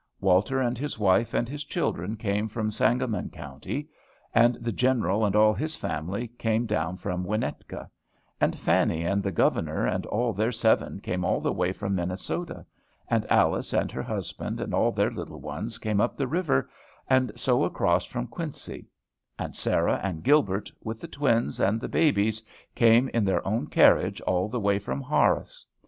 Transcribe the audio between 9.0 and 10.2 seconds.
and the Governor and